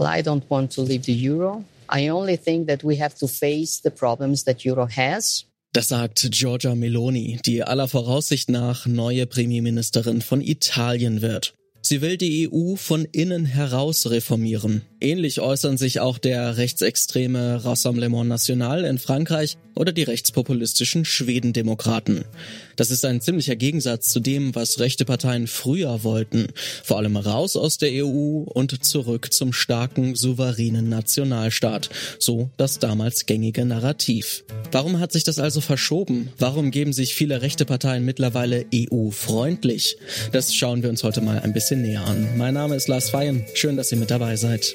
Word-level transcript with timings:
Well, 0.00 0.08
I 0.08 0.22
don't 0.22 0.48
want 0.48 0.72
to 0.76 0.80
leave 0.80 1.04
the 1.04 1.12
euro. 1.12 1.62
I 1.86 2.08
only 2.08 2.38
think 2.38 2.68
that 2.68 2.82
we 2.82 2.96
have 2.96 3.14
to 3.16 3.28
face 3.28 3.82
the 3.82 3.90
problems 3.90 4.44
that 4.44 4.64
euro 4.64 4.86
has. 4.86 5.44
Das 5.74 5.88
sagt 5.88 6.30
Giorgia 6.30 6.74
Meloni, 6.74 7.38
die 7.44 7.62
aller 7.62 7.86
Voraussicht 7.86 8.48
nach 8.48 8.86
neue 8.86 9.26
Premierministerin 9.26 10.22
von 10.22 10.40
Italien 10.40 11.20
wird. 11.20 11.52
Sie 11.82 12.00
will 12.00 12.16
die 12.16 12.48
EU 12.50 12.76
von 12.76 13.04
innen 13.12 13.44
heraus 13.44 14.08
reformieren. 14.08 14.80
Ähnlich 15.00 15.40
äußern 15.40 15.78
sich 15.78 16.00
auch 16.00 16.18
der 16.18 16.58
rechtsextreme 16.58 17.64
Rassemblement 17.64 18.28
National 18.28 18.84
in 18.84 18.98
Frankreich 18.98 19.56
oder 19.74 19.92
die 19.92 20.02
rechtspopulistischen 20.02 21.06
Schwedendemokraten. 21.06 22.26
Das 22.76 22.90
ist 22.90 23.04
ein 23.06 23.22
ziemlicher 23.22 23.56
Gegensatz 23.56 24.12
zu 24.12 24.20
dem, 24.20 24.54
was 24.54 24.78
rechte 24.78 25.06
Parteien 25.06 25.46
früher 25.46 26.04
wollten. 26.04 26.48
Vor 26.84 26.98
allem 26.98 27.16
raus 27.16 27.56
aus 27.56 27.78
der 27.78 28.04
EU 28.04 28.42
und 28.42 28.84
zurück 28.84 29.32
zum 29.32 29.54
starken, 29.54 30.16
souveränen 30.16 30.90
Nationalstaat. 30.90 31.88
So 32.18 32.50
das 32.58 32.78
damals 32.78 33.24
gängige 33.24 33.64
Narrativ. 33.64 34.44
Warum 34.70 35.00
hat 35.00 35.12
sich 35.12 35.24
das 35.24 35.38
also 35.38 35.62
verschoben? 35.62 36.30
Warum 36.38 36.70
geben 36.70 36.92
sich 36.92 37.14
viele 37.14 37.40
rechte 37.40 37.64
Parteien 37.64 38.04
mittlerweile 38.04 38.66
EU-freundlich? 38.74 39.96
Das 40.32 40.54
schauen 40.54 40.82
wir 40.82 40.90
uns 40.90 41.02
heute 41.04 41.22
mal 41.22 41.38
ein 41.38 41.54
bisschen 41.54 41.80
näher 41.80 42.04
an. 42.04 42.36
Mein 42.36 42.54
Name 42.54 42.76
ist 42.76 42.88
Lars 42.88 43.08
Feyen. 43.08 43.46
Schön, 43.54 43.78
dass 43.78 43.92
ihr 43.92 43.98
mit 43.98 44.10
dabei 44.10 44.36
seid. 44.36 44.74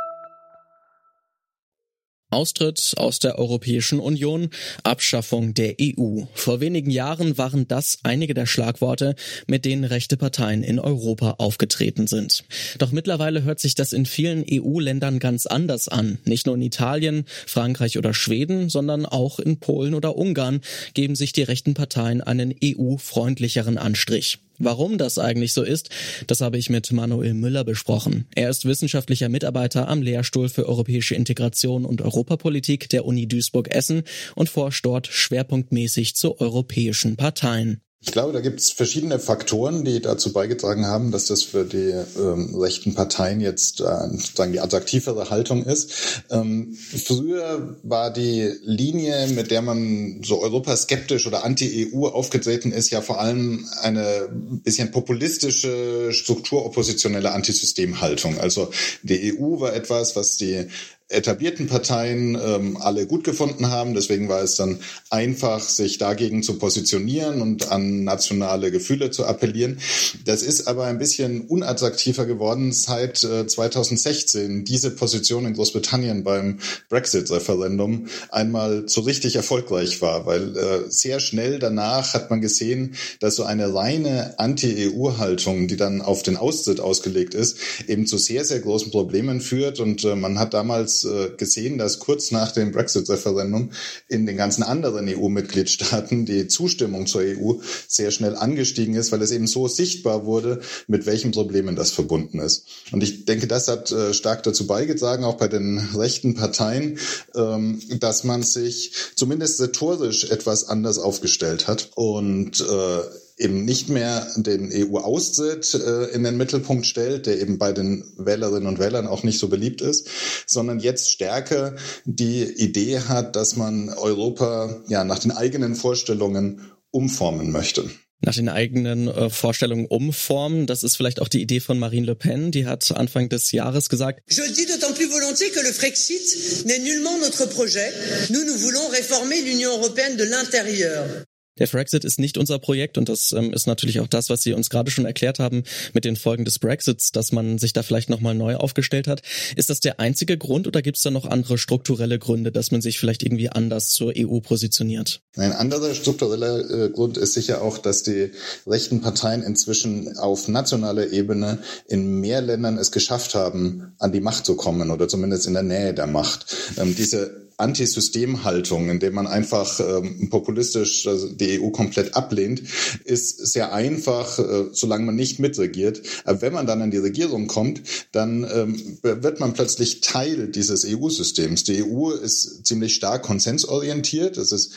Austritt 2.31 2.93
aus 2.97 3.19
der 3.19 3.37
Europäischen 3.37 3.99
Union, 3.99 4.49
Abschaffung 4.83 5.53
der 5.53 5.75
EU. 5.81 6.23
Vor 6.33 6.59
wenigen 6.61 6.89
Jahren 6.89 7.37
waren 7.37 7.67
das 7.67 7.99
einige 8.03 8.33
der 8.33 8.45
Schlagworte, 8.45 9.15
mit 9.47 9.65
denen 9.65 9.83
rechte 9.83 10.17
Parteien 10.17 10.63
in 10.63 10.79
Europa 10.79 11.35
aufgetreten 11.37 12.07
sind. 12.07 12.45
Doch 12.79 12.91
mittlerweile 12.91 13.43
hört 13.43 13.59
sich 13.59 13.75
das 13.75 13.93
in 13.93 14.05
vielen 14.05 14.45
EU-Ländern 14.49 15.19
ganz 15.19 15.45
anders 15.45 15.87
an. 15.87 16.17
Nicht 16.25 16.45
nur 16.45 16.55
in 16.55 16.61
Italien, 16.61 17.25
Frankreich 17.45 17.97
oder 17.97 18.13
Schweden, 18.13 18.69
sondern 18.69 19.05
auch 19.05 19.39
in 19.39 19.59
Polen 19.59 19.93
oder 19.93 20.15
Ungarn 20.15 20.61
geben 20.93 21.15
sich 21.15 21.33
die 21.33 21.43
rechten 21.43 21.73
Parteien 21.73 22.21
einen 22.21 22.55
EU-freundlicheren 22.63 23.77
Anstrich. 23.77 24.39
Warum 24.63 24.99
das 24.99 25.17
eigentlich 25.17 25.53
so 25.53 25.63
ist, 25.63 25.89
das 26.27 26.41
habe 26.41 26.59
ich 26.59 26.69
mit 26.69 26.91
Manuel 26.91 27.33
Müller 27.33 27.63
besprochen. 27.63 28.27
Er 28.35 28.49
ist 28.49 28.65
wissenschaftlicher 28.65 29.27
Mitarbeiter 29.27 29.87
am 29.87 30.03
Lehrstuhl 30.03 30.49
für 30.49 30.69
europäische 30.69 31.15
Integration 31.15 31.83
und 31.83 32.03
Europapolitik 32.03 32.87
der 32.89 33.05
Uni 33.05 33.27
Duisburg-Essen 33.27 34.03
und 34.35 34.49
forscht 34.49 34.85
dort 34.85 35.07
schwerpunktmäßig 35.07 36.15
zu 36.15 36.39
europäischen 36.39 37.15
Parteien. 37.15 37.81
Ich 38.03 38.11
glaube, 38.11 38.33
da 38.33 38.41
gibt 38.41 38.59
es 38.59 38.71
verschiedene 38.71 39.19
Faktoren, 39.19 39.85
die 39.85 40.01
dazu 40.01 40.33
beigetragen 40.33 40.87
haben, 40.87 41.11
dass 41.11 41.27
das 41.27 41.43
für 41.43 41.65
die 41.65 41.93
ähm, 42.19 42.55
rechten 42.55 42.95
Parteien 42.95 43.39
jetzt 43.41 43.79
äh, 43.79 43.83
sozusagen 44.09 44.53
die 44.53 44.59
attraktivere 44.59 45.29
Haltung 45.29 45.63
ist. 45.63 46.23
Ähm, 46.31 46.75
früher 46.75 47.77
war 47.83 48.11
die 48.11 48.53
Linie, 48.63 49.27
mit 49.27 49.51
der 49.51 49.61
man 49.61 50.23
so 50.23 50.41
europaskeptisch 50.41 51.27
oder 51.27 51.43
anti-EU 51.43 52.07
aufgetreten 52.07 52.71
ist, 52.71 52.89
ja 52.89 53.01
vor 53.01 53.19
allem 53.19 53.67
eine 53.81 54.29
bisschen 54.31 54.89
populistische, 54.89 56.11
strukturoppositionelle 56.11 57.31
Antisystemhaltung. 57.31 58.39
Also 58.39 58.71
die 59.03 59.37
EU 59.37 59.59
war 59.59 59.75
etwas, 59.75 60.15
was 60.15 60.37
die 60.37 60.65
etablierten 61.11 61.67
Parteien 61.67 62.35
ähm, 62.35 62.77
alle 62.77 63.05
gut 63.05 63.23
gefunden 63.23 63.69
haben. 63.69 63.93
Deswegen 63.93 64.29
war 64.29 64.41
es 64.41 64.55
dann 64.55 64.79
einfach, 65.09 65.59
sich 65.59 65.97
dagegen 65.97 66.43
zu 66.43 66.57
positionieren 66.57 67.41
und 67.41 67.71
an 67.71 68.03
nationale 68.03 68.71
Gefühle 68.71 69.11
zu 69.11 69.25
appellieren. 69.25 69.79
Das 70.25 70.41
ist 70.41 70.67
aber 70.67 70.85
ein 70.85 70.99
bisschen 70.99 71.41
unattraktiver 71.41 72.25
geworden 72.25 72.71
seit 72.71 73.23
äh, 73.23 73.47
2016. 73.47 74.63
Diese 74.63 74.91
Position 74.91 75.45
in 75.45 75.53
Großbritannien 75.53 76.23
beim 76.23 76.59
Brexit-Referendum 76.89 78.07
einmal 78.29 78.83
so 78.87 79.01
richtig 79.01 79.35
erfolgreich 79.35 80.01
war, 80.01 80.25
weil 80.25 80.57
äh, 80.57 80.89
sehr 80.89 81.19
schnell 81.19 81.59
danach 81.59 82.13
hat 82.13 82.29
man 82.29 82.41
gesehen, 82.41 82.95
dass 83.19 83.35
so 83.35 83.43
eine 83.43 83.73
reine 83.73 84.35
Anti-EU-Haltung, 84.37 85.67
die 85.67 85.77
dann 85.77 86.01
auf 86.01 86.23
den 86.23 86.37
Austritt 86.37 86.79
ausgelegt 86.79 87.33
ist, 87.33 87.57
eben 87.87 88.07
zu 88.07 88.17
sehr, 88.17 88.45
sehr 88.45 88.59
großen 88.59 88.91
Problemen 88.91 89.41
führt. 89.41 89.79
Und 89.79 90.03
äh, 90.03 90.15
man 90.15 90.39
hat 90.39 90.53
damals 90.53 91.00
äh, 91.05 91.31
gesehen, 91.37 91.77
dass 91.77 91.99
kurz 91.99 92.31
nach 92.31 92.51
dem 92.51 92.71
Brexit-Referendum 92.71 93.71
in 94.07 94.25
den 94.25 94.37
ganzen 94.37 94.63
anderen 94.63 95.07
EU-Mitgliedstaaten 95.07 96.25
die 96.25 96.47
Zustimmung 96.47 97.07
zur 97.07 97.21
EU 97.21 97.53
sehr 97.87 98.11
schnell 98.11 98.35
angestiegen 98.35 98.95
ist, 98.95 99.11
weil 99.11 99.21
es 99.21 99.31
eben 99.31 99.47
so 99.47 99.67
sichtbar 99.67 100.25
wurde, 100.25 100.61
mit 100.87 101.05
welchen 101.05 101.31
Problemen 101.31 101.75
das 101.75 101.91
verbunden 101.91 102.39
ist. 102.39 102.65
Und 102.91 103.03
ich 103.03 103.25
denke, 103.25 103.47
das 103.47 103.67
hat 103.67 103.91
äh, 103.91 104.13
stark 104.13 104.43
dazu 104.43 104.67
beigetragen, 104.67 105.23
auch 105.23 105.37
bei 105.37 105.47
den 105.47 105.79
rechten 105.95 106.35
Parteien, 106.35 106.97
ähm, 107.35 107.81
dass 107.99 108.23
man 108.23 108.43
sich 108.43 108.93
zumindest 109.15 109.59
rhetorisch 109.61 110.29
etwas 110.29 110.67
anders 110.67 110.99
aufgestellt 110.99 111.67
hat 111.67 111.91
und 111.95 112.61
äh, 112.61 112.99
eben 113.37 113.65
nicht 113.65 113.89
mehr 113.89 114.27
den 114.35 114.71
EU-Austritt 114.71 115.73
äh, 115.73 116.05
in 116.13 116.23
den 116.23 116.37
Mittelpunkt 116.37 116.85
stellt, 116.85 117.25
der 117.25 117.39
eben 117.39 117.57
bei 117.57 117.71
den 117.71 118.03
Wählerinnen 118.17 118.67
und 118.67 118.79
Wählern 118.79 119.07
auch 119.07 119.23
nicht 119.23 119.39
so 119.39 119.47
beliebt 119.47 119.81
ist, 119.81 120.09
sondern 120.45 120.79
jetzt 120.79 121.09
stärker 121.09 121.75
die 122.05 122.43
Idee 122.43 122.99
hat, 122.99 123.35
dass 123.35 123.55
man 123.55 123.89
Europa 123.89 124.81
ja 124.87 125.03
nach 125.03 125.19
den 125.19 125.31
eigenen 125.31 125.75
Vorstellungen 125.75 126.61
umformen 126.91 127.51
möchte 127.51 127.89
nach 128.21 128.35
den 128.35 128.49
eigenen 128.49 129.07
äh, 129.07 129.29
Vorstellungen 129.29 129.87
umformen. 129.87 130.67
Das 130.67 130.83
ist 130.83 130.95
vielleicht 130.95 131.21
auch 131.21 131.27
die 131.27 131.41
Idee 131.41 131.59
von 131.59 131.79
Marine 131.79 132.05
Le 132.05 132.15
Pen. 132.15 132.51
Die 132.51 132.67
hat 132.67 132.91
Anfang 132.91 133.29
des 133.29 133.51
Jahres 133.51 133.89
gesagt, 133.89 134.21
Je 134.27 134.41
le 134.41 134.53
dis 134.53 134.67
d'autant 134.67 134.93
plus 134.93 135.09
volontiers 135.09 135.49
que 135.49 135.59
le 135.59 135.73
Frexit 135.73 136.65
n'est 136.65 136.79
nullement 136.79 137.17
notre 137.19 137.47
projet. 137.47 137.91
Nous, 138.29 138.43
nous 138.43 138.57
voulons 138.57 138.87
réformer 138.89 139.41
l'Union 139.41 139.71
européenne 139.71 140.17
de 140.17 140.23
l'intérieur. 140.23 141.25
Der 141.59 141.67
Brexit 141.67 142.05
ist 142.05 142.17
nicht 142.17 142.37
unser 142.37 142.59
Projekt 142.59 142.97
und 142.97 143.09
das 143.09 143.33
ähm, 143.33 143.51
ist 143.51 143.67
natürlich 143.67 143.99
auch 143.99 144.07
das, 144.07 144.29
was 144.29 144.41
Sie 144.41 144.53
uns 144.53 144.69
gerade 144.69 144.89
schon 144.89 145.05
erklärt 145.05 145.39
haben 145.39 145.63
mit 145.93 146.05
den 146.05 146.15
Folgen 146.15 146.45
des 146.45 146.59
Brexits, 146.59 147.11
dass 147.11 147.33
man 147.33 147.57
sich 147.57 147.73
da 147.73 147.83
vielleicht 147.83 148.09
nochmal 148.09 148.35
neu 148.35 148.55
aufgestellt 148.55 149.07
hat. 149.07 149.21
Ist 149.57 149.69
das 149.69 149.81
der 149.81 149.99
einzige 149.99 150.37
Grund 150.37 150.65
oder 150.65 150.81
gibt 150.81 150.95
es 150.95 151.03
da 151.03 151.11
noch 151.11 151.25
andere 151.25 151.57
strukturelle 151.57 152.19
Gründe, 152.19 152.53
dass 152.53 152.71
man 152.71 152.81
sich 152.81 152.99
vielleicht 152.99 153.21
irgendwie 153.21 153.49
anders 153.49 153.89
zur 153.89 154.13
EU 154.17 154.39
positioniert? 154.39 155.21
Ein 155.35 155.51
anderer 155.51 155.93
struktureller 155.93 156.85
äh, 156.85 156.89
Grund 156.89 157.17
ist 157.17 157.33
sicher 157.33 157.61
auch, 157.61 157.77
dass 157.77 158.03
die 158.03 158.31
rechten 158.65 159.01
Parteien 159.01 159.43
inzwischen 159.43 160.17
auf 160.17 160.47
nationaler 160.47 161.11
Ebene 161.11 161.59
in 161.87 162.21
mehr 162.21 162.41
Ländern 162.41 162.77
es 162.77 162.91
geschafft 162.91 163.35
haben, 163.35 163.93
an 163.99 164.13
die 164.13 164.21
Macht 164.21 164.45
zu 164.45 164.55
kommen 164.55 164.89
oder 164.89 165.09
zumindest 165.09 165.47
in 165.47 165.53
der 165.53 165.63
Nähe 165.63 165.93
der 165.93 166.07
Macht. 166.07 166.45
Ähm, 166.77 166.95
diese 166.95 167.50
Antisystemhaltung, 167.61 168.89
indem 168.89 169.13
man 169.13 169.27
einfach 169.27 169.79
ähm, 169.79 170.29
populistisch 170.29 171.07
also 171.07 171.29
die 171.29 171.61
EU 171.61 171.69
komplett 171.69 172.15
ablehnt, 172.15 172.63
ist 173.05 173.37
sehr 173.53 173.73
einfach, 173.73 174.37
äh, 174.39 174.65
solange 174.71 175.05
man 175.05 175.15
nicht 175.15 175.39
mitregiert. 175.39 176.01
Aber 176.25 176.41
wenn 176.41 176.53
man 176.53 176.67
dann 176.67 176.81
in 176.81 176.91
die 176.91 176.97
Regierung 176.97 177.47
kommt, 177.47 177.81
dann 178.11 178.45
ähm, 178.53 178.97
wird 179.01 179.39
man 179.39 179.53
plötzlich 179.53 180.01
Teil 180.01 180.49
dieses 180.49 180.85
EU-Systems. 180.85 181.63
Die 181.63 181.83
EU 181.83 182.11
ist 182.11 182.65
ziemlich 182.65 182.95
stark 182.95 183.23
konsensorientiert. 183.23 184.37
Es 184.37 184.51
ist 184.51 184.73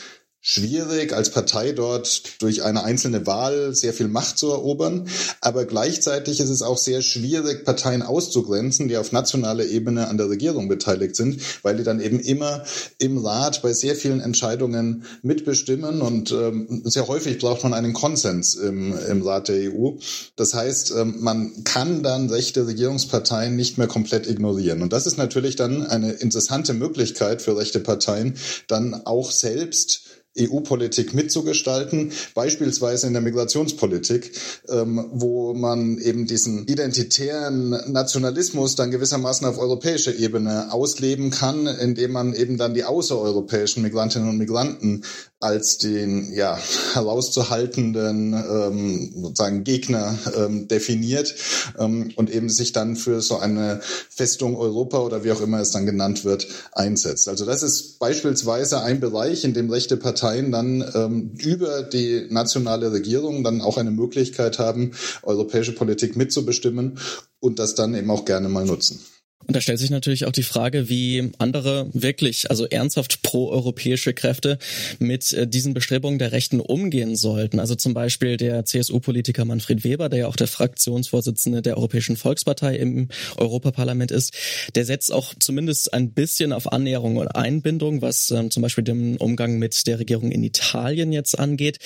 schwierig, 0.47 1.11
als 1.11 1.31
Partei 1.31 1.71
dort 1.71 2.39
durch 2.39 2.61
eine 2.61 2.83
einzelne 2.83 3.25
Wahl 3.25 3.73
sehr 3.73 3.93
viel 3.93 4.07
Macht 4.07 4.37
zu 4.37 4.51
erobern. 4.51 5.07
Aber 5.41 5.65
gleichzeitig 5.65 6.39
ist 6.39 6.49
es 6.49 6.61
auch 6.61 6.77
sehr 6.77 7.01
schwierig, 7.01 7.65
Parteien 7.65 8.03
auszugrenzen, 8.03 8.87
die 8.87 8.97
auf 8.97 9.11
nationaler 9.11 9.65
Ebene 9.65 10.07
an 10.07 10.19
der 10.19 10.29
Regierung 10.29 10.67
beteiligt 10.67 11.15
sind, 11.15 11.41
weil 11.63 11.77
die 11.77 11.83
dann 11.83 11.99
eben 11.99 12.19
immer 12.19 12.63
im 12.99 13.17
Rat 13.17 13.63
bei 13.63 13.73
sehr 13.73 13.95
vielen 13.95 14.21
Entscheidungen 14.21 15.05
mitbestimmen 15.23 16.03
und 16.03 16.31
ähm, 16.31 16.83
sehr 16.85 17.07
häufig 17.07 17.39
braucht 17.39 17.63
man 17.63 17.73
einen 17.73 17.93
Konsens 17.93 18.53
im, 18.53 18.95
im 19.09 19.23
Rat 19.23 19.47
der 19.47 19.73
EU. 19.73 19.93
Das 20.35 20.53
heißt, 20.53 20.93
ähm, 20.95 21.15
man 21.21 21.63
kann 21.63 22.03
dann 22.03 22.29
rechte 22.29 22.67
Regierungsparteien 22.67 23.55
nicht 23.55 23.79
mehr 23.79 23.87
komplett 23.87 24.27
ignorieren. 24.27 24.83
Und 24.83 24.93
das 24.93 25.07
ist 25.07 25.17
natürlich 25.17 25.55
dann 25.55 25.87
eine 25.87 26.11
interessante 26.11 26.75
Möglichkeit 26.75 27.41
für 27.41 27.57
rechte 27.57 27.79
Parteien, 27.79 28.35
dann 28.67 29.07
auch 29.07 29.31
selbst 29.31 30.04
EU-Politik 30.37 31.13
mitzugestalten, 31.13 32.11
beispielsweise 32.33 33.07
in 33.07 33.13
der 33.13 33.21
Migrationspolitik, 33.21 34.31
ähm, 34.69 35.09
wo 35.13 35.53
man 35.53 35.97
eben 35.97 36.27
diesen 36.27 36.67
identitären 36.67 37.69
Nationalismus 37.91 38.75
dann 38.75 38.91
gewissermaßen 38.91 39.47
auf 39.47 39.57
europäischer 39.57 40.15
Ebene 40.15 40.71
ausleben 40.71 41.31
kann, 41.31 41.67
indem 41.67 42.11
man 42.11 42.33
eben 42.33 42.57
dann 42.57 42.73
die 42.73 42.83
außereuropäischen 42.83 43.83
Migrantinnen 43.83 44.29
und 44.29 44.37
Migranten 44.37 45.03
als 45.39 45.77
den 45.77 46.33
ja 46.33 46.57
herauszuhaltenden 46.93 48.33
ähm, 48.33 49.13
sozusagen 49.15 49.63
Gegner 49.63 50.17
ähm, 50.35 50.67
definiert 50.67 51.35
ähm, 51.77 52.11
und 52.15 52.33
eben 52.33 52.49
sich 52.49 52.71
dann 52.71 52.95
für 52.95 53.21
so 53.21 53.37
eine 53.37 53.79
Festung 54.09 54.57
Europa 54.57 54.99
oder 54.99 55.23
wie 55.23 55.31
auch 55.31 55.41
immer 55.41 55.59
es 55.59 55.71
dann 55.71 55.85
genannt 55.85 56.25
wird 56.25 56.47
einsetzt. 56.71 57.29
Also 57.29 57.45
das 57.45 57.63
ist 57.63 57.99
beispielsweise 57.99 58.81
ein 58.81 58.99
Bereich, 58.99 59.43
in 59.43 59.53
dem 59.53 59.69
rechte 59.69 59.97
Parteien 59.97 60.24
dann 60.51 60.83
ähm, 60.93 61.31
über 61.37 61.83
die 61.83 62.27
nationale 62.29 62.91
Regierung 62.91 63.43
dann 63.43 63.61
auch 63.61 63.77
eine 63.77 63.91
Möglichkeit 63.91 64.59
haben, 64.59 64.91
europäische 65.23 65.73
Politik 65.73 66.15
mitzubestimmen 66.15 66.99
und 67.39 67.59
das 67.59 67.75
dann 67.75 67.95
eben 67.95 68.09
auch 68.09 68.25
gerne 68.25 68.49
mal 68.49 68.65
nutzen. 68.65 68.99
Und 69.47 69.55
da 69.55 69.61
stellt 69.61 69.79
sich 69.79 69.91
natürlich 69.91 70.25
auch 70.25 70.31
die 70.31 70.43
Frage, 70.43 70.89
wie 70.89 71.31
andere 71.37 71.89
wirklich, 71.93 72.49
also 72.49 72.65
ernsthaft 72.65 73.21
proeuropäische 73.21 74.13
Kräfte 74.13 74.57
mit 74.99 75.33
äh, 75.33 75.47
diesen 75.47 75.73
Bestrebungen 75.73 76.19
der 76.19 76.31
Rechten 76.31 76.59
umgehen 76.59 77.15
sollten. 77.15 77.59
Also 77.59 77.75
zum 77.75 77.93
Beispiel 77.93 78.37
der 78.37 78.65
CSU-Politiker 78.65 79.45
Manfred 79.45 79.83
Weber, 79.83 80.09
der 80.09 80.19
ja 80.19 80.27
auch 80.27 80.35
der 80.35 80.47
Fraktionsvorsitzende 80.47 81.61
der 81.61 81.77
Europäischen 81.77 82.17
Volkspartei 82.17 82.75
im 82.75 83.09
Europaparlament 83.37 84.11
ist, 84.11 84.33
der 84.73 84.85
setzt 84.85 85.11
auch 85.11 85.33
zumindest 85.39 85.93
ein 85.93 86.11
bisschen 86.11 86.51
auf 86.51 86.71
Annäherung 86.71 87.17
und 87.17 87.27
Einbindung, 87.27 88.01
was 88.01 88.31
ähm, 88.31 88.49
zum 88.49 88.63
Beispiel 88.63 88.83
den 88.83 89.17
Umgang 89.17 89.59
mit 89.59 89.85
der 89.85 89.99
Regierung 89.99 90.31
in 90.31 90.43
Italien 90.43 91.11
jetzt 91.11 91.37
angeht. 91.37 91.77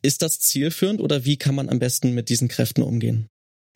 Ist 0.00 0.22
das 0.22 0.40
zielführend 0.40 1.00
oder 1.00 1.24
wie 1.24 1.36
kann 1.36 1.54
man 1.54 1.68
am 1.68 1.78
besten 1.78 2.12
mit 2.12 2.28
diesen 2.30 2.48
Kräften 2.48 2.82
umgehen? 2.82 3.28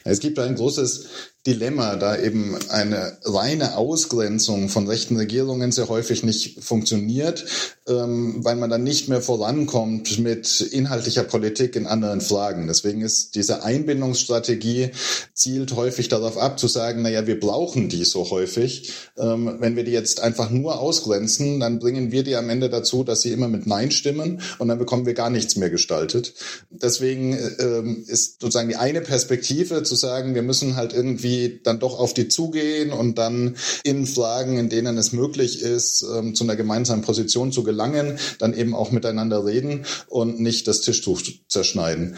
Es 0.04 0.20
gibt 0.20 0.38
ein 0.38 0.54
großes 0.54 1.08
Dilemma, 1.46 1.94
da 1.94 2.18
eben 2.18 2.56
eine 2.68 3.18
reine 3.22 3.76
Ausgrenzung 3.76 4.68
von 4.68 4.88
rechten 4.88 5.16
Regierungen 5.16 5.70
sehr 5.70 5.88
häufig 5.88 6.24
nicht 6.24 6.62
funktioniert, 6.62 7.44
ähm, 7.86 8.44
weil 8.44 8.56
man 8.56 8.68
dann 8.68 8.82
nicht 8.82 9.08
mehr 9.08 9.22
vorankommt 9.22 10.18
mit 10.18 10.60
inhaltlicher 10.60 11.22
Politik 11.22 11.76
in 11.76 11.86
anderen 11.86 12.20
Fragen. 12.20 12.66
Deswegen 12.66 13.00
ist 13.00 13.36
diese 13.36 13.62
Einbindungsstrategie 13.62 14.90
zielt 15.34 15.76
häufig 15.76 16.08
darauf 16.08 16.36
ab, 16.36 16.58
zu 16.58 16.66
sagen, 16.66 17.02
naja, 17.02 17.26
wir 17.28 17.38
brauchen 17.38 17.88
die 17.88 18.04
so 18.04 18.30
häufig. 18.30 18.92
Ähm, 19.16 19.56
wenn 19.60 19.76
wir 19.76 19.84
die 19.84 19.92
jetzt 19.92 20.20
einfach 20.20 20.50
nur 20.50 20.80
ausgrenzen, 20.80 21.60
dann 21.60 21.78
bringen 21.78 22.10
wir 22.10 22.24
die 22.24 22.34
am 22.34 22.50
Ende 22.50 22.68
dazu, 22.68 23.04
dass 23.04 23.22
sie 23.22 23.30
immer 23.32 23.48
mit 23.48 23.66
Nein 23.66 23.92
stimmen 23.92 24.40
und 24.58 24.66
dann 24.66 24.78
bekommen 24.78 25.06
wir 25.06 25.14
gar 25.14 25.30
nichts 25.30 25.54
mehr 25.54 25.70
gestaltet. 25.70 26.34
Deswegen 26.70 27.38
ähm, 27.60 28.04
ist 28.08 28.40
sozusagen 28.40 28.68
die 28.68 28.76
eine 28.76 29.00
Perspektive 29.00 29.84
zu 29.84 29.94
sagen, 29.94 30.34
wir 30.34 30.42
müssen 30.42 30.74
halt 30.74 30.92
irgendwie 30.92 31.35
dann 31.62 31.78
doch 31.78 31.98
auf 31.98 32.14
die 32.14 32.28
zugehen 32.28 32.92
und 32.92 33.18
dann 33.18 33.56
in 33.84 34.06
Fragen, 34.06 34.58
in 34.58 34.68
denen 34.68 34.98
es 34.98 35.12
möglich 35.12 35.62
ist, 35.62 36.04
ähm, 36.14 36.34
zu 36.34 36.44
einer 36.44 36.56
gemeinsamen 36.56 37.02
Position 37.02 37.52
zu 37.52 37.62
gelangen, 37.62 38.18
dann 38.38 38.54
eben 38.54 38.74
auch 38.74 38.90
miteinander 38.90 39.44
reden 39.44 39.84
und 40.08 40.40
nicht 40.40 40.66
das 40.68 40.80
Tischtuch 40.80 41.22
zerschneiden. 41.48 42.16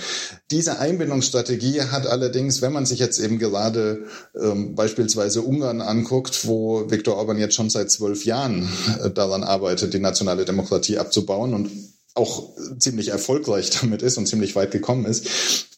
Diese 0.51 0.79
Einbindungsstrategie 0.79 1.83
hat 1.83 2.07
allerdings, 2.07 2.63
wenn 2.63 2.73
man 2.73 2.87
sich 2.87 2.99
jetzt 2.99 3.19
eben 3.19 3.39
gerade 3.39 4.05
ähm, 4.41 4.75
beispielsweise 4.75 5.43
Ungarn 5.43 5.81
anguckt, 5.81 6.47
wo 6.47 6.91
Viktor 6.91 7.17
Orban 7.17 7.39
jetzt 7.39 7.55
schon 7.55 7.71
seit 7.71 7.91
zwölf 7.91 8.25
Jahren 8.25 8.69
äh, 9.03 9.11
daran 9.11 9.43
arbeitet, 9.43 9.95
die 9.95 10.01
nationale 10.01 10.45
Demokratie 10.45 10.99
abzubauen 10.99 11.55
und 11.55 11.71
auch 12.19 12.51
ziemlich 12.79 13.09
erfolgreich 13.09 13.71
damit 13.81 14.03
ist 14.03 14.19
und 14.19 14.27
ziemlich 14.27 14.57
weit 14.57 14.71
gekommen 14.71 15.07
ist, 15.07 15.27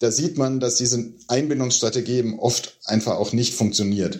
da 0.01 0.11
sieht 0.11 0.39
man, 0.39 0.61
dass 0.61 0.77
diese 0.77 1.13
Einbindungsstrategie 1.29 2.19
eben 2.19 2.39
oft 2.39 2.79
einfach 2.85 3.17
auch 3.17 3.33
nicht 3.33 3.55
funktioniert. 3.55 4.19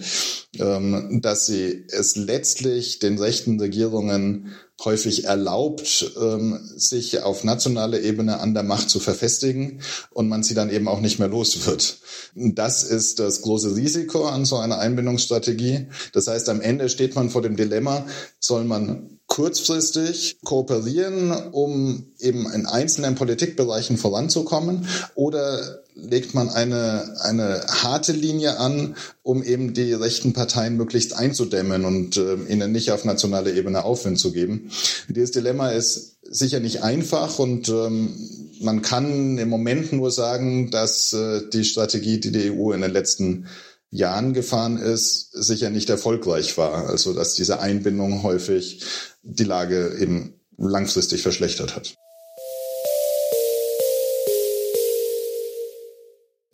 Ähm, 0.59 1.21
dass 1.23 1.47
sie 1.47 1.87
es 1.89 2.17
letztlich 2.17 2.99
den 2.99 3.19
rechten 3.19 3.61
Regierungen 3.61 4.53
häufig 4.85 5.25
erlaubt, 5.25 6.13
ähm, 6.21 6.59
sich 6.77 7.23
auf 7.23 7.45
nationaler 7.45 8.01
Ebene 8.01 8.41
an 8.41 8.53
der 8.53 8.65
Macht 8.65 8.91
zu 8.91 8.99
verfestigen 8.99 9.81
und 10.11 10.29
man 10.29 10.43
sie 10.43 10.55
dann 10.55 10.71
eben 10.71 10.89
auch 10.89 11.01
nicht 11.01 11.21
mehr 11.21 11.29
los 11.29 11.67
wird. 11.67 12.01
Das 12.35 12.83
ist 12.83 13.21
das 13.21 13.43
große 13.43 13.77
Risiko 13.77 14.27
an 14.27 14.45
so 14.45 14.57
einer 14.57 14.79
Einbindungsstrategie. 14.79 15.87
Das 16.13 16.27
heißt, 16.27 16.49
am 16.49 16.61
Ende 16.61 16.89
steht 16.89 17.15
man 17.15 17.31
vor 17.31 17.43
dem 17.43 17.57
Dilemma, 17.57 18.07
soll 18.41 18.65
man 18.65 19.20
kurzfristig 19.31 20.39
kooperieren, 20.45 21.31
um 21.53 22.05
eben 22.19 22.53
in 22.53 22.67
einzelnen 22.67 23.15
Politikbereichen 23.15 23.97
voranzukommen? 23.97 24.89
Oder 25.15 25.83
legt 25.95 26.35
man 26.35 26.49
eine, 26.49 27.17
eine 27.21 27.65
harte 27.69 28.11
Linie 28.13 28.59
an, 28.59 28.97
um 29.23 29.45
eben 29.45 29.73
die 29.73 29.93
rechten 29.93 30.33
Parteien 30.33 30.77
möglichst 30.77 31.15
einzudämmen 31.15 31.85
und 31.85 32.17
äh, 32.17 32.35
ihnen 32.49 32.73
nicht 32.73 32.91
auf 32.91 33.05
nationaler 33.05 33.55
Ebene 33.55 33.85
Aufwind 33.85 34.19
zu 34.19 34.33
geben? 34.33 34.73
Dieses 35.09 35.31
Dilemma 35.31 35.71
ist 35.71 36.17
sicher 36.23 36.59
nicht 36.59 36.83
einfach 36.83 37.39
und 37.39 37.69
ähm, 37.69 38.13
man 38.61 38.83
kann 38.83 39.39
im 39.39 39.49
Moment 39.49 39.93
nur 39.93 40.11
sagen, 40.11 40.73
dass 40.73 41.13
äh, 41.13 41.43
die 41.53 41.65
Strategie, 41.65 42.19
die 42.19 42.33
die 42.33 42.51
EU 42.51 42.73
in 42.73 42.81
den 42.81 42.93
letzten 42.93 43.47
Jahren 43.91 44.33
gefahren 44.35 44.77
ist, 44.79 45.33
sicher 45.33 45.71
nicht 45.71 45.91
erfolgreich 45.91 46.57
war. 46.57 46.89
Also 46.89 47.13
dass 47.13 47.35
diese 47.35 47.61
Einbindung 47.61 48.23
häufig 48.23 48.85
die 49.23 49.45
Lage 49.45 49.97
eben 49.99 50.35
langfristig 50.57 51.23
verschlechtert 51.23 51.75
hat. 51.75 51.95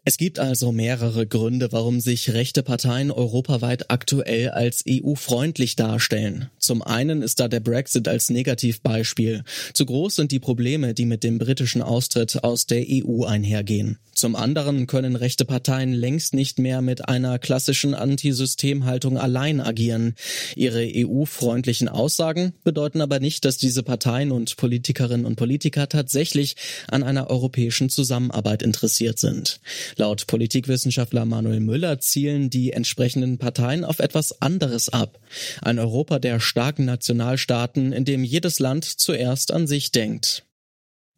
Es 0.09 0.19
gibt 0.19 0.39
also 0.39 0.71
mehrere 0.71 1.27
Gründe, 1.27 1.73
warum 1.73 1.99
sich 1.99 2.33
rechte 2.33 2.63
Parteien 2.63 3.11
europaweit 3.11 3.91
aktuell 3.91 4.51
als 4.51 4.85
EU-freundlich 4.89 5.75
darstellen. 5.75 6.49
Zum 6.61 6.81
einen 6.81 7.23
ist 7.23 7.41
da 7.41 7.49
der 7.49 7.59
Brexit 7.59 8.07
als 8.07 8.31
Negativbeispiel. 8.31 9.43
Zu 9.73 9.85
groß 9.85 10.15
sind 10.15 10.31
die 10.31 10.39
Probleme, 10.39 10.95
die 10.95 11.07
mit 11.07 11.25
dem 11.25 11.39
britischen 11.39 11.83
Austritt 11.83 12.45
aus 12.45 12.67
der 12.67 12.85
EU 12.89 13.25
einhergehen. 13.25 13.99
Zum 14.17 14.35
anderen 14.35 14.87
können 14.87 15.15
rechte 15.15 15.45
Parteien 15.45 15.93
längst 15.93 16.35
nicht 16.35 16.61
mehr 16.61 16.83
mit 16.83 17.09
einer 17.09 17.39
klassischen 17.39 17.95
Antisystemhaltung 17.95 19.19
allein 19.19 19.61
agieren. 19.61 20.15
Ihre 20.55 20.89
EU-freundlichen 20.89 21.89
Aussagen 21.89 22.55
bedeuten 22.65 23.03
aber 23.03 23.19
nicht, 23.19 23.45
dass 23.45 23.59
diese 23.59 23.83
Parteien 23.83 24.31
und 24.31 24.57
Politikerinnen 24.57 25.27
und 25.27 25.35
Politiker 25.35 25.89
tatsächlich 25.89 26.55
an 26.89 27.03
einer 27.03 27.29
europäischen 27.29 27.91
Zusammenarbeit 27.91 28.63
interessiert 28.63 29.19
sind. 29.19 29.61
Laut 29.97 30.27
Politikwissenschaftler 30.27 31.25
Manuel 31.25 31.61
Müller 31.61 31.99
zielen 31.99 32.51
die 32.51 32.73
entsprechenden 32.73 33.39
Parteien 33.39 33.85
auf 33.85 33.99
etwas 33.99 34.43
anderes 34.43 34.91
ab. 34.91 35.19
Ein 35.63 35.79
Europa 35.79 36.19
der 36.19 36.39
starken 36.39 36.85
Nationalstaaten, 36.85 37.93
in 37.93 38.05
dem 38.05 38.23
jedes 38.23 38.59
Land 38.59 38.85
zuerst 38.85 39.53
an 39.53 39.67
sich 39.67 39.93
denkt. 39.93 40.45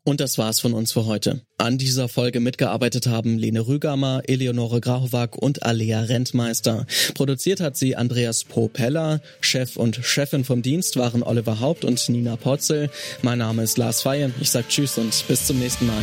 Und 0.04 0.20
das 0.20 0.38
war's 0.38 0.58
von 0.58 0.72
uns 0.72 0.92
für 0.92 1.04
heute. 1.04 1.42
An 1.58 1.76
dieser 1.76 2.08
Folge 2.08 2.40
mitgearbeitet 2.40 3.08
haben 3.08 3.36
Lene 3.36 3.66
Rügamer, 3.66 4.22
Eleonore 4.26 4.80
Grauwag 4.80 5.36
und 5.36 5.64
Alea 5.64 6.00
Rentmeister. 6.00 6.86
Produziert 7.12 7.60
hat 7.60 7.76
sie 7.76 7.94
Andreas 7.94 8.44
Propeller. 8.44 9.20
Chef 9.42 9.76
und 9.76 9.96
Chefin 9.96 10.44
vom 10.44 10.62
Dienst 10.62 10.96
waren 10.96 11.22
Oliver 11.22 11.60
Haupt 11.60 11.84
und 11.84 12.08
Nina 12.08 12.36
Potzel. 12.36 12.88
Mein 13.20 13.38
Name 13.38 13.64
ist 13.64 13.76
Lars 13.76 14.00
Feier. 14.00 14.30
Ich 14.40 14.50
sag 14.50 14.68
Tschüss 14.70 14.96
und 14.96 15.12
bis 15.28 15.46
zum 15.46 15.58
nächsten 15.58 15.86
Mal. 15.86 16.02